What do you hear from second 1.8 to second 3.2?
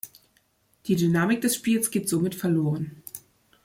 geht somit verloren.